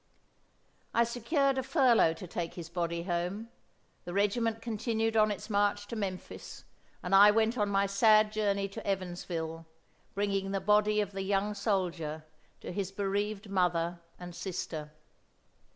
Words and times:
I 0.95 1.03
secured 1.03 1.59
a 1.59 1.61
furlough 1.61 2.13
to 2.13 2.25
take 2.25 2.55
his 2.55 2.69
body 2.69 3.03
home. 3.03 3.49
The 4.03 4.15
regiment 4.15 4.59
continued 4.59 5.15
on 5.15 5.29
its 5.29 5.47
march 5.47 5.85
to 5.89 5.95
Memphis, 5.95 6.65
and 7.03 7.13
I 7.13 7.29
went 7.29 7.55
on 7.55 7.69
my 7.69 7.85
sad 7.85 8.31
journey 8.33 8.67
to 8.69 8.87
Evansville, 8.87 9.67
bringing 10.15 10.49
the 10.53 10.59
body 10.59 11.01
of 11.01 11.11
the 11.11 11.21
young 11.21 11.53
soldier 11.53 12.25
to 12.61 12.71
his 12.71 12.91
bereaved 12.91 13.47
mother 13.47 14.01
and 14.17 14.33
sister. 14.35 14.91